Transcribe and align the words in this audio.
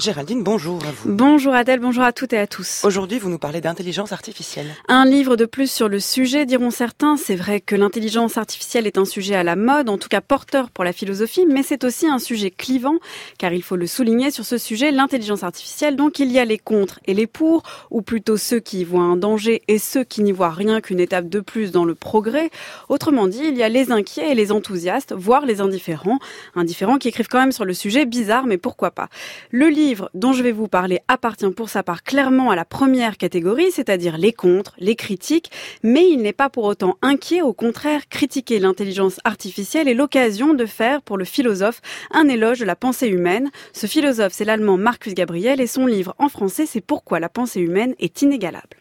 Géraldine, 0.00 0.42
bonjour 0.42 0.82
à 0.86 0.92
vous. 0.92 1.12
Bonjour 1.12 1.52
Adèle, 1.52 1.78
bonjour 1.78 2.02
à 2.02 2.12
toutes 2.14 2.32
et 2.32 2.38
à 2.38 2.46
tous. 2.46 2.80
Aujourd'hui, 2.84 3.18
vous 3.18 3.28
nous 3.28 3.38
parlez 3.38 3.60
d'intelligence 3.60 4.12
artificielle. 4.12 4.68
Un 4.88 5.04
livre 5.04 5.36
de 5.36 5.44
plus 5.44 5.70
sur 5.70 5.90
le 5.90 6.00
sujet, 6.00 6.46
diront 6.46 6.70
certains. 6.70 7.18
C'est 7.18 7.36
vrai 7.36 7.60
que 7.60 7.76
l'intelligence 7.76 8.38
artificielle 8.38 8.86
est 8.86 8.96
un 8.96 9.04
sujet 9.04 9.34
à 9.34 9.42
la 9.42 9.56
mode, 9.56 9.90
en 9.90 9.98
tout 9.98 10.08
cas 10.08 10.22
porteur 10.22 10.70
pour 10.70 10.84
la 10.84 10.94
philosophie, 10.94 11.44
mais 11.46 11.62
c'est 11.62 11.84
aussi 11.84 12.06
un 12.06 12.18
sujet 12.18 12.50
clivant, 12.50 12.96
car 13.36 13.52
il 13.52 13.62
faut 13.62 13.76
le 13.76 13.86
souligner 13.86 14.30
sur 14.30 14.46
ce 14.46 14.56
sujet, 14.56 14.90
l'intelligence 14.90 15.42
artificielle. 15.42 15.96
Donc 15.96 16.18
il 16.18 16.32
y 16.32 16.38
a 16.38 16.46
les 16.46 16.56
contre 16.56 16.98
et 17.06 17.12
les 17.12 17.26
pour, 17.26 17.62
ou 17.90 18.00
plutôt 18.00 18.38
ceux 18.38 18.60
qui 18.60 18.80
y 18.80 18.84
voient 18.84 19.02
un 19.02 19.16
danger 19.16 19.60
et 19.68 19.78
ceux 19.78 20.04
qui 20.04 20.22
n'y 20.22 20.32
voient 20.32 20.48
rien 20.48 20.80
qu'une 20.80 21.00
étape 21.00 21.28
de 21.28 21.40
plus 21.40 21.72
dans 21.72 21.84
le 21.84 21.94
progrès. 21.94 22.48
Autrement 22.88 23.26
dit, 23.26 23.42
il 23.44 23.56
y 23.58 23.62
a 23.62 23.68
les 23.68 23.92
inquiets 23.92 24.30
et 24.30 24.34
les 24.34 24.50
enthousiastes, 24.50 25.12
voire 25.12 25.44
les 25.44 25.60
indifférents. 25.60 26.20
Indifférents 26.54 26.96
qui 26.96 27.08
écrivent 27.08 27.28
quand 27.28 27.40
même 27.40 27.52
sur 27.52 27.66
le 27.66 27.74
sujet, 27.74 28.06
bizarre, 28.06 28.46
mais 28.46 28.56
pourquoi 28.56 28.92
pas. 28.92 29.10
Le 29.50 29.68
livre 29.68 29.89
livre 29.90 30.08
dont 30.14 30.32
je 30.32 30.44
vais 30.44 30.52
vous 30.52 30.68
parler 30.68 31.00
appartient 31.08 31.50
pour 31.50 31.68
sa 31.68 31.82
part 31.82 32.04
clairement 32.04 32.50
à 32.50 32.54
la 32.54 32.64
première 32.64 33.16
catégorie, 33.16 33.72
c'est-à-dire 33.72 34.18
les 34.18 34.32
contres, 34.32 34.76
les 34.78 34.94
critiques, 34.94 35.50
mais 35.82 36.08
il 36.08 36.22
n'est 36.22 36.32
pas 36.32 36.48
pour 36.48 36.62
autant 36.62 36.96
inquiet, 37.02 37.42
au 37.42 37.52
contraire, 37.52 38.08
critiquer 38.08 38.60
l'intelligence 38.60 39.18
artificielle 39.24 39.88
est 39.88 39.94
l'occasion 39.94 40.54
de 40.54 40.64
faire 40.64 41.02
pour 41.02 41.18
le 41.18 41.24
philosophe 41.24 41.80
un 42.12 42.28
éloge 42.28 42.60
de 42.60 42.64
la 42.64 42.76
pensée 42.76 43.08
humaine. 43.08 43.50
Ce 43.72 43.88
philosophe, 43.88 44.32
c'est 44.32 44.44
l'allemand 44.44 44.76
Marcus 44.76 45.14
Gabriel 45.14 45.60
et 45.60 45.66
son 45.66 45.86
livre 45.86 46.14
en 46.18 46.28
français, 46.28 46.66
c'est 46.66 46.80
Pourquoi 46.80 47.18
la 47.18 47.28
pensée 47.28 47.60
humaine 47.60 47.96
est 47.98 48.22
inégalable. 48.22 48.76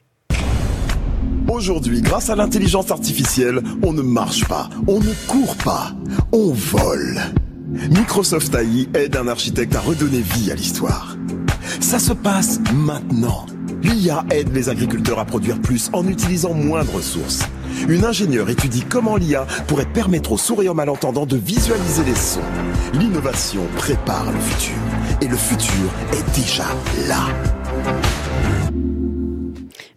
Aujourd'hui, 1.47 2.03
grâce 2.03 2.29
à 2.29 2.35
l'intelligence 2.35 2.91
artificielle, 2.91 3.63
on 3.81 3.93
ne 3.93 4.03
marche 4.03 4.47
pas, 4.47 4.69
on 4.85 4.99
ne 4.99 5.13
court 5.27 5.55
pas, 5.55 5.91
on 6.31 6.51
vole. 6.51 7.19
Microsoft 7.71 8.55
AI 8.55 8.89
aide 8.95 9.15
un 9.15 9.27
architecte 9.27 9.75
à 9.75 9.79
redonner 9.79 10.21
vie 10.21 10.51
à 10.51 10.55
l'histoire. 10.55 11.15
Ça 11.79 11.99
se 11.99 12.13
passe 12.13 12.59
maintenant. 12.73 13.45
L'IA 13.83 14.25
aide 14.31 14.53
les 14.53 14.69
agriculteurs 14.69 15.19
à 15.19 15.25
produire 15.25 15.61
plus 15.61 15.89
en 15.93 16.07
utilisant 16.07 16.53
moins 16.53 16.83
de 16.83 16.89
ressources. 16.89 17.43
Une 17.87 18.05
ingénieure 18.05 18.49
étudie 18.49 18.83
comment 18.89 19.17
l'IA 19.17 19.45
pourrait 19.67 19.85
permettre 19.85 20.31
aux 20.31 20.37
souriants 20.37 20.73
malentendants 20.73 21.27
de 21.27 21.37
visualiser 21.37 22.03
les 22.05 22.15
sons. 22.15 22.41
L'innovation 22.93 23.61
prépare 23.77 24.31
le 24.31 24.39
futur. 24.39 24.75
Et 25.21 25.27
le 25.27 25.37
futur 25.37 25.91
est 26.13 26.35
déjà 26.35 26.65
là. 27.07 27.27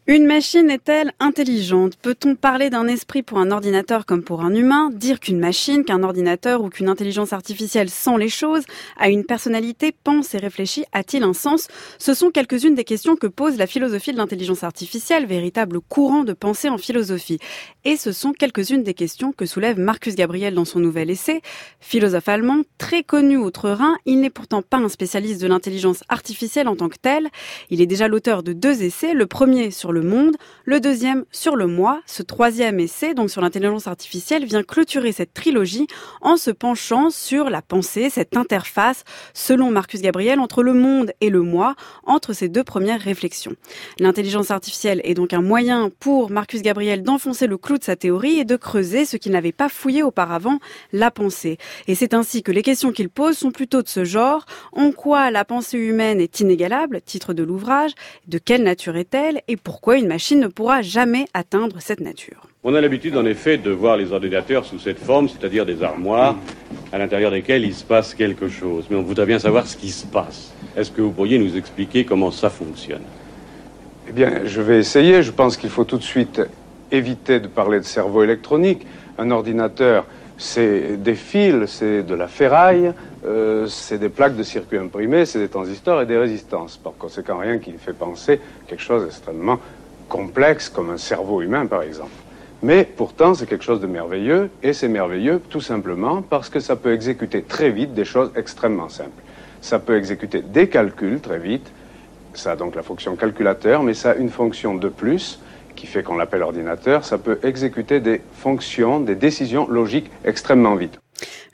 Une 0.08 0.26
machine 0.26 0.68
est-elle 0.68 1.12
intelligente? 1.20 1.92
Peut-on 1.94 2.34
parler 2.34 2.70
d'un 2.70 2.88
esprit 2.88 3.22
pour 3.22 3.38
un 3.38 3.52
ordinateur 3.52 4.04
comme 4.04 4.24
pour 4.24 4.40
un 4.40 4.52
humain? 4.52 4.90
Dire 4.92 5.20
qu'une 5.20 5.38
machine, 5.38 5.84
qu'un 5.84 6.02
ordinateur 6.02 6.60
ou 6.60 6.70
qu'une 6.70 6.88
intelligence 6.88 7.32
artificielle 7.32 7.88
sent 7.88 8.18
les 8.18 8.28
choses, 8.28 8.64
a 8.98 9.10
une 9.10 9.22
personnalité, 9.22 9.94
pense 10.02 10.34
et 10.34 10.38
réfléchit, 10.38 10.84
a-t-il 10.90 11.22
un 11.22 11.34
sens? 11.34 11.68
Ce 11.98 12.14
sont 12.14 12.32
quelques-unes 12.32 12.74
des 12.74 12.82
questions 12.82 13.14
que 13.14 13.28
pose 13.28 13.56
la 13.56 13.68
philosophie 13.68 14.10
de 14.10 14.16
l'intelligence 14.16 14.64
artificielle, 14.64 15.24
véritable 15.24 15.78
courant 15.80 16.24
de 16.24 16.32
pensée 16.32 16.68
en 16.68 16.78
philosophie. 16.78 17.38
Et 17.84 17.96
ce 17.96 18.10
sont 18.10 18.32
quelques-unes 18.32 18.82
des 18.82 18.94
questions 18.94 19.30
que 19.30 19.46
soulève 19.46 19.78
Marcus 19.78 20.16
Gabriel 20.16 20.54
dans 20.54 20.64
son 20.64 20.80
nouvel 20.80 21.10
essai. 21.10 21.42
Philosophe 21.78 22.28
allemand, 22.28 22.62
très 22.76 23.04
connu 23.04 23.36
outre-Rhin, 23.36 23.96
il 24.04 24.18
n'est 24.18 24.30
pourtant 24.30 24.62
pas 24.62 24.78
un 24.78 24.88
spécialiste 24.88 25.40
de 25.40 25.46
l'intelligence 25.46 26.02
artificielle 26.08 26.66
en 26.66 26.74
tant 26.74 26.88
que 26.88 26.98
tel. 27.00 27.28
Il 27.70 27.80
est 27.80 27.86
déjà 27.86 28.08
l'auteur 28.08 28.42
de 28.42 28.52
deux 28.52 28.82
essais, 28.82 29.14
le 29.14 29.26
premier 29.26 29.70
sur 29.70 29.91
le 29.92 30.02
monde, 30.02 30.36
le 30.64 30.80
deuxième 30.80 31.24
sur 31.30 31.56
le 31.56 31.66
moi. 31.66 32.00
Ce 32.06 32.22
troisième 32.22 32.80
essai, 32.80 33.14
donc 33.14 33.30
sur 33.30 33.40
l'intelligence 33.40 33.86
artificielle, 33.86 34.44
vient 34.44 34.62
clôturer 34.62 35.12
cette 35.12 35.34
trilogie 35.34 35.86
en 36.20 36.36
se 36.36 36.50
penchant 36.50 37.10
sur 37.10 37.50
la 37.50 37.62
pensée, 37.62 38.10
cette 38.10 38.36
interface, 38.36 39.04
selon 39.34 39.70
Marcus 39.70 40.00
Gabriel, 40.00 40.40
entre 40.40 40.62
le 40.62 40.72
monde 40.72 41.12
et 41.20 41.30
le 41.30 41.42
moi, 41.42 41.74
entre 42.04 42.32
ces 42.32 42.48
deux 42.48 42.64
premières 42.64 43.00
réflexions. 43.00 43.54
L'intelligence 43.98 44.50
artificielle 44.50 45.00
est 45.04 45.14
donc 45.14 45.32
un 45.32 45.42
moyen 45.42 45.90
pour 46.00 46.30
Marcus 46.30 46.62
Gabriel 46.62 47.02
d'enfoncer 47.02 47.46
le 47.46 47.58
clou 47.58 47.78
de 47.78 47.84
sa 47.84 47.96
théorie 47.96 48.38
et 48.38 48.44
de 48.44 48.56
creuser 48.56 49.04
ce 49.04 49.16
qu'il 49.16 49.32
n'avait 49.32 49.52
pas 49.52 49.68
fouillé 49.68 50.02
auparavant, 50.02 50.58
la 50.92 51.10
pensée. 51.10 51.58
Et 51.86 51.94
c'est 51.94 52.14
ainsi 52.14 52.42
que 52.42 52.52
les 52.52 52.62
questions 52.62 52.92
qu'il 52.92 53.08
pose 53.08 53.36
sont 53.36 53.50
plutôt 53.50 53.82
de 53.82 53.88
ce 53.88 54.04
genre. 54.04 54.46
En 54.72 54.92
quoi 54.92 55.30
la 55.30 55.44
pensée 55.44 55.78
humaine 55.78 56.20
est 56.20 56.40
inégalable, 56.40 57.00
titre 57.02 57.34
de 57.34 57.42
l'ouvrage, 57.42 57.92
de 58.26 58.38
quelle 58.38 58.62
nature 58.62 58.96
est-elle? 58.96 59.42
Et 59.48 59.56
pourquoi 59.56 59.81
pourquoi 59.82 59.98
une 59.98 60.06
machine 60.06 60.38
ne 60.38 60.46
pourra 60.46 60.80
jamais 60.80 61.26
atteindre 61.34 61.78
cette 61.80 61.98
nature. 61.98 62.46
On 62.62 62.72
a 62.76 62.80
l'habitude 62.80 63.16
en 63.16 63.26
effet 63.26 63.56
de 63.56 63.72
voir 63.72 63.96
les 63.96 64.12
ordinateurs 64.12 64.64
sous 64.64 64.78
cette 64.78 65.00
forme, 65.00 65.28
c'est-à-dire 65.28 65.66
des 65.66 65.82
armoires 65.82 66.36
à 66.92 66.98
l'intérieur 66.98 67.32
desquelles 67.32 67.64
il 67.64 67.74
se 67.74 67.82
passe 67.82 68.14
quelque 68.14 68.46
chose. 68.48 68.84
Mais 68.88 68.96
on 68.96 69.02
voudrait 69.02 69.26
bien 69.26 69.40
savoir 69.40 69.66
ce 69.66 69.76
qui 69.76 69.90
se 69.90 70.06
passe. 70.06 70.52
Est-ce 70.76 70.92
que 70.92 71.00
vous 71.00 71.10
pourriez 71.10 71.36
nous 71.36 71.56
expliquer 71.56 72.04
comment 72.04 72.30
ça 72.30 72.48
fonctionne? 72.48 73.02
Eh 74.08 74.12
bien, 74.12 74.42
je 74.44 74.60
vais 74.60 74.78
essayer. 74.78 75.24
Je 75.24 75.32
pense 75.32 75.56
qu'il 75.56 75.70
faut 75.70 75.82
tout 75.82 75.98
de 75.98 76.04
suite 76.04 76.40
éviter 76.92 77.40
de 77.40 77.48
parler 77.48 77.80
de 77.80 77.84
cerveau 77.84 78.22
électronique. 78.22 78.86
Un 79.18 79.32
ordinateur, 79.32 80.06
c'est 80.42 80.96
des 81.00 81.14
fils, 81.14 81.66
c'est 81.66 82.02
de 82.02 82.14
la 82.14 82.26
ferraille, 82.26 82.92
euh, 83.24 83.66
c'est 83.68 83.98
des 83.98 84.08
plaques 84.08 84.36
de 84.36 84.42
circuit 84.42 84.76
imprimés, 84.76 85.24
c'est 85.24 85.38
des 85.38 85.48
transistors 85.48 86.02
et 86.02 86.06
des 86.06 86.18
résistances. 86.18 86.76
Par 86.76 86.94
conséquent, 86.98 87.38
rien 87.38 87.58
qui 87.58 87.72
fait 87.72 87.92
penser 87.92 88.40
quelque 88.66 88.82
chose 88.82 89.04
d'extrêmement 89.04 89.60
complexe, 90.08 90.68
comme 90.68 90.90
un 90.90 90.96
cerveau 90.96 91.42
humain, 91.42 91.66
par 91.66 91.82
exemple. 91.82 92.10
Mais 92.60 92.84
pourtant, 92.84 93.34
c'est 93.34 93.46
quelque 93.46 93.64
chose 93.64 93.80
de 93.80 93.86
merveilleux, 93.86 94.50
et 94.64 94.72
c'est 94.72 94.88
merveilleux 94.88 95.40
tout 95.48 95.60
simplement 95.60 96.22
parce 96.22 96.48
que 96.48 96.58
ça 96.58 96.74
peut 96.74 96.92
exécuter 96.92 97.42
très 97.42 97.70
vite 97.70 97.94
des 97.94 98.04
choses 98.04 98.32
extrêmement 98.34 98.88
simples. 98.88 99.22
Ça 99.60 99.78
peut 99.78 99.96
exécuter 99.96 100.42
des 100.42 100.68
calculs 100.68 101.20
très 101.20 101.38
vite, 101.38 101.70
ça 102.34 102.52
a 102.52 102.56
donc 102.56 102.74
la 102.74 102.82
fonction 102.82 103.14
calculateur, 103.14 103.84
mais 103.84 103.94
ça 103.94 104.10
a 104.10 104.14
une 104.16 104.30
fonction 104.30 104.74
de 104.74 104.88
plus, 104.88 105.40
qui 105.74 105.86
fait 105.86 106.02
qu'on 106.02 106.16
l'appelle 106.16 106.42
ordinateur, 106.42 107.04
ça 107.04 107.18
peut 107.18 107.38
exécuter 107.42 108.00
des 108.00 108.20
fonctions, 108.32 109.00
des 109.00 109.14
décisions 109.14 109.68
logiques 109.68 110.10
extrêmement 110.24 110.74
vite. 110.74 111.01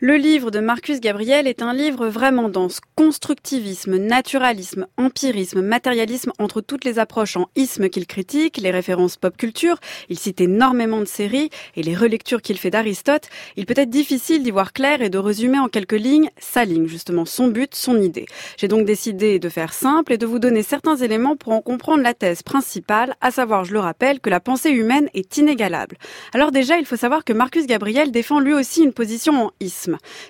Le 0.01 0.17
livre 0.17 0.51
de 0.51 0.61
Marcus 0.61 1.01
Gabriel 1.01 1.47
est 1.47 1.63
un 1.63 1.73
livre 1.73 2.09
vraiment 2.09 2.49
dense. 2.49 2.81
Constructivisme, 2.95 3.97
naturalisme, 3.97 4.87
empirisme, 4.97 5.61
matérialisme 5.61 6.33
entre 6.39 6.61
toutes 6.61 6.85
les 6.85 6.99
approches 6.99 7.37
en 7.37 7.49
isme 7.57 7.89
qu'il 7.89 8.07
critique, 8.07 8.59
les 8.59 8.71
références 8.71 9.17
pop 9.17 9.37
culture, 9.37 9.79
il 10.09 10.19
cite 10.19 10.41
énormément 10.41 11.01
de 11.01 11.05
séries 11.05 11.51
et 11.75 11.83
les 11.83 11.97
relectures 11.97 12.43
qu'il 12.43 12.59
fait 12.59 12.71
d'Aristote, 12.71 13.29
il 13.57 13.67
peut 13.67 13.75
être 13.77 13.91
difficile 13.91 14.43
d'y 14.43 14.51
voir 14.51 14.73
clair 14.73 15.03
et 15.03 15.11
de 15.11 15.19
résumer 15.19 15.59
en 15.59 15.69
quelques 15.69 15.93
lignes 15.93 16.31
sa 16.39 16.65
ligne, 16.65 16.87
justement 16.87 17.25
son 17.25 17.49
but, 17.49 17.75
son 17.75 18.01
idée. 18.01 18.27
J'ai 18.57 18.69
donc 18.69 18.87
décidé 18.87 19.39
de 19.39 19.49
faire 19.49 19.73
simple 19.73 20.13
et 20.13 20.19
de 20.19 20.27
vous 20.27 20.39
donner 20.39 20.63
certains 20.63 20.97
éléments 20.97 21.37
pour 21.37 21.53
en 21.53 21.61
comprendre 21.61 22.03
la 22.03 22.15
thèse 22.15 22.43
principale, 22.43 23.17
à 23.21 23.31
savoir, 23.31 23.65
je 23.65 23.73
le 23.73 23.81
rappelle, 23.81 24.21
que 24.21 24.31
la 24.31 24.41
pensée 24.41 24.71
humaine 24.71 25.09
est 25.15 25.37
inégalable. 25.37 25.97
Alors 26.35 26.53
déjà, 26.53 26.79
il 26.79 26.87
faut 26.87 26.97
savoir 26.97 27.25
que 27.25 27.33
Marcus 27.33 27.67
Gabriel 27.67 28.13
défend 28.13 28.41
lui 28.41 28.55
aussi 28.55 28.83
une 28.83 28.93
position 28.93 29.47
en 29.47 29.53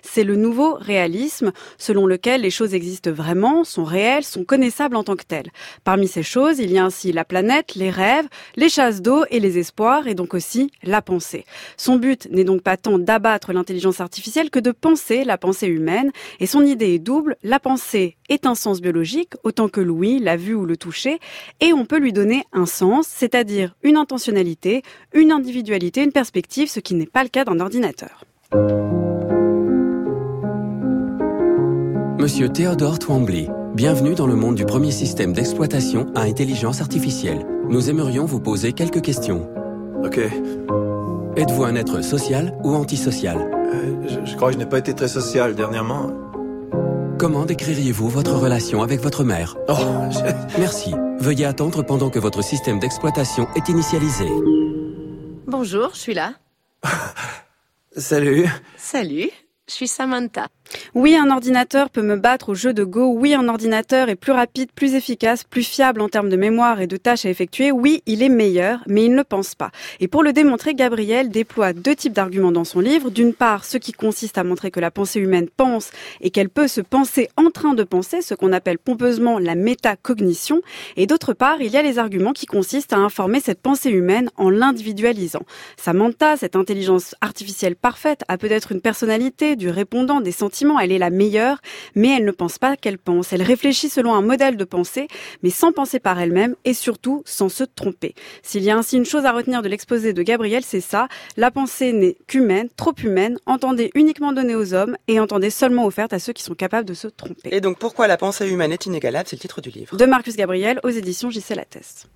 C'est 0.02 0.24
le 0.24 0.36
nouveau 0.36 0.74
réalisme, 0.74 1.52
selon 1.76 2.06
lequel 2.06 2.40
les 2.40 2.50
choses 2.50 2.74
existent 2.74 3.10
vraiment, 3.10 3.62
sont 3.64 3.84
réelles, 3.84 4.24
sont 4.24 4.44
connaissables 4.44 4.96
en 4.96 5.04
tant 5.04 5.16
que 5.16 5.24
telles. 5.24 5.50
Parmi 5.84 6.08
ces 6.08 6.22
choses, 6.22 6.58
il 6.58 6.72
y 6.72 6.78
a 6.78 6.84
ainsi 6.84 7.12
la 7.12 7.24
planète, 7.24 7.74
les 7.74 7.90
rêves, 7.90 8.26
les 8.56 8.70
chasses 8.70 9.02
d'eau 9.02 9.24
et 9.30 9.38
les 9.38 9.58
espoirs, 9.58 10.08
et 10.08 10.14
donc 10.14 10.32
aussi 10.32 10.70
la 10.82 11.02
pensée. 11.02 11.44
Son 11.76 11.96
but 11.96 12.26
n'est 12.30 12.44
donc 12.44 12.62
pas 12.62 12.78
tant 12.78 12.98
d'abattre 12.98 13.52
l'intelligence 13.52 14.00
artificielle 14.00 14.50
que 14.50 14.60
de 14.60 14.70
penser 14.70 15.24
la 15.24 15.36
pensée 15.36 15.66
humaine, 15.66 16.10
et 16.40 16.46
son 16.46 16.64
idée 16.64 16.94
est 16.94 16.98
double, 16.98 17.36
la 17.42 17.60
pensée 17.60 18.16
est 18.30 18.46
un 18.46 18.54
sens 18.54 18.80
biologique, 18.80 19.34
autant 19.44 19.68
que 19.68 19.80
l'ouïe, 19.80 20.20
la 20.20 20.36
vue 20.36 20.54
ou 20.54 20.64
le 20.64 20.76
toucher, 20.76 21.18
et 21.60 21.72
on 21.74 21.84
peut 21.84 21.98
lui 21.98 22.12
donner 22.12 22.44
un 22.52 22.66
sens, 22.66 23.06
c'est-à-dire 23.08 23.74
une 23.82 23.96
intentionnalité, 23.96 24.82
une 25.12 25.32
individualité, 25.32 26.02
une 26.02 26.12
perspective, 26.12 26.68
ce 26.68 26.80
qui 26.80 26.94
n'est 26.94 27.06
pas 27.06 27.22
le 27.22 27.28
cas 27.28 27.44
d'un 27.44 27.60
ordinateur. 27.60 28.24
Monsieur 32.28 32.50
Théodore 32.50 32.98
Twombly, 32.98 33.48
bienvenue 33.74 34.14
dans 34.14 34.26
le 34.26 34.34
monde 34.34 34.54
du 34.54 34.66
premier 34.66 34.90
système 34.90 35.32
d'exploitation 35.32 36.12
à 36.14 36.24
intelligence 36.24 36.82
artificielle. 36.82 37.46
Nous 37.70 37.88
aimerions 37.88 38.26
vous 38.26 38.38
poser 38.38 38.74
quelques 38.74 39.00
questions. 39.00 39.50
Ok. 40.04 40.18
Êtes-vous 41.36 41.64
un 41.64 41.74
être 41.74 42.02
social 42.02 42.54
ou 42.62 42.74
antisocial? 42.74 43.38
Euh, 43.38 44.24
je, 44.26 44.36
crois 44.36 44.48
que 44.48 44.56
je 44.56 44.58
n'ai 44.58 44.68
pas 44.68 44.76
été 44.76 44.94
très 44.94 45.08
social 45.08 45.54
dernièrement. 45.54 46.12
Comment 47.18 47.46
décririez-vous 47.46 48.10
votre 48.10 48.34
relation 48.34 48.82
avec 48.82 49.00
votre 49.00 49.24
mère? 49.24 49.56
Oh, 49.66 49.72
Merci. 50.58 50.94
Veuillez 51.20 51.46
attendre 51.46 51.82
pendant 51.82 52.10
que 52.10 52.18
votre 52.18 52.42
système 52.42 52.78
d'exploitation 52.78 53.48
est 53.56 53.70
initialisé. 53.70 54.26
Bonjour, 55.46 55.92
je 55.94 55.98
suis 55.98 56.14
là. 56.14 56.34
Salut. 57.96 58.46
Salut, 58.76 59.30
je 59.68 59.74
suis 59.74 59.88
Samantha. 59.88 60.48
Oui, 60.94 61.16
un 61.16 61.30
ordinateur 61.30 61.90
peut 61.90 62.02
me 62.02 62.16
battre 62.16 62.50
au 62.50 62.54
jeu 62.54 62.72
de 62.72 62.84
Go. 62.84 63.14
Oui, 63.14 63.34
un 63.34 63.48
ordinateur 63.48 64.08
est 64.08 64.16
plus 64.16 64.32
rapide, 64.32 64.70
plus 64.74 64.94
efficace, 64.94 65.44
plus 65.44 65.62
fiable 65.62 66.00
en 66.00 66.08
termes 66.08 66.28
de 66.28 66.36
mémoire 66.36 66.80
et 66.80 66.86
de 66.86 66.96
tâches 66.96 67.24
à 67.24 67.30
effectuer. 67.30 67.70
Oui, 67.70 68.02
il 68.06 68.22
est 68.22 68.28
meilleur, 68.28 68.80
mais 68.86 69.04
il 69.04 69.14
ne 69.14 69.22
pense 69.22 69.54
pas. 69.54 69.70
Et 70.00 70.08
pour 70.08 70.22
le 70.22 70.32
démontrer, 70.32 70.74
Gabriel 70.74 71.30
déploie 71.30 71.72
deux 71.72 71.94
types 71.94 72.12
d'arguments 72.12 72.52
dans 72.52 72.64
son 72.64 72.80
livre. 72.80 73.10
D'une 73.10 73.32
part, 73.32 73.64
ce 73.64 73.78
qui 73.78 73.92
consiste 73.92 74.38
à 74.38 74.44
montrer 74.44 74.70
que 74.70 74.80
la 74.80 74.90
pensée 74.90 75.20
humaine 75.20 75.48
pense 75.54 75.90
et 76.20 76.30
qu'elle 76.30 76.50
peut 76.50 76.68
se 76.68 76.80
penser 76.80 77.28
en 77.36 77.50
train 77.50 77.74
de 77.74 77.84
penser, 77.84 78.20
ce 78.20 78.34
qu'on 78.34 78.52
appelle 78.52 78.78
pompeusement 78.78 79.38
la 79.38 79.54
métacognition. 79.54 80.60
Et 80.96 81.06
d'autre 81.06 81.32
part, 81.32 81.60
il 81.60 81.70
y 81.70 81.76
a 81.76 81.82
les 81.82 81.98
arguments 81.98 82.32
qui 82.32 82.46
consistent 82.46 82.92
à 82.92 82.98
informer 82.98 83.40
cette 83.40 83.60
pensée 83.60 83.90
humaine 83.90 84.30
en 84.36 84.50
l'individualisant. 84.50 85.42
Samantha, 85.76 86.36
cette 86.36 86.56
intelligence 86.56 87.14
artificielle 87.20 87.76
parfaite, 87.76 88.22
a 88.28 88.36
peut-être 88.38 88.72
une 88.72 88.80
personnalité, 88.80 89.56
du 89.58 89.68
répondant, 89.68 90.20
des 90.20 90.32
sentiments 90.32 90.78
elle 90.80 90.92
est 90.92 90.98
la 90.98 91.10
meilleure, 91.10 91.60
mais 91.94 92.16
elle 92.16 92.24
ne 92.24 92.30
pense 92.30 92.58
pas 92.58 92.76
qu'elle 92.76 92.98
pense. 92.98 93.32
Elle 93.32 93.42
réfléchit 93.42 93.88
selon 93.88 94.14
un 94.14 94.22
modèle 94.22 94.56
de 94.56 94.64
pensée, 94.64 95.08
mais 95.42 95.50
sans 95.50 95.72
penser 95.72 95.98
par 95.98 96.18
elle-même 96.20 96.54
et 96.64 96.74
surtout 96.74 97.22
sans 97.26 97.48
se 97.48 97.64
tromper. 97.64 98.14
S'il 98.42 98.62
y 98.62 98.70
a 98.70 98.76
ainsi 98.76 98.96
une 98.96 99.04
chose 99.04 99.24
à 99.24 99.32
retenir 99.32 99.62
de 99.62 99.68
l'exposé 99.68 100.12
de 100.12 100.22
Gabriel, 100.22 100.62
c'est 100.64 100.80
ça. 100.80 101.08
La 101.36 101.50
pensée 101.50 101.92
n'est 101.92 102.16
qu'humaine, 102.26 102.68
trop 102.76 102.94
humaine, 103.02 103.38
entendez 103.46 103.90
uniquement 103.94 104.32
donnée 104.32 104.54
aux 104.54 104.74
hommes 104.74 104.96
et 105.06 105.20
entendez 105.20 105.50
seulement 105.50 105.86
offerte 105.86 106.12
à 106.12 106.18
ceux 106.18 106.32
qui 106.32 106.42
sont 106.42 106.54
capables 106.54 106.88
de 106.88 106.94
se 106.94 107.08
tromper. 107.08 107.48
Et 107.52 107.60
donc 107.60 107.78
pourquoi 107.78 108.06
la 108.06 108.16
pensée 108.16 108.48
humaine 108.48 108.72
est 108.72 108.86
inégalable, 108.86 109.28
c'est 109.28 109.36
le 109.36 109.40
titre 109.40 109.60
du 109.60 109.70
livre. 109.70 109.96
De 109.96 110.04
Marcus 110.06 110.36
Gabriel 110.36 110.80
aux 110.84 110.90
éditions 110.90 111.30
JC 111.30 111.54
Lattès. 111.54 112.06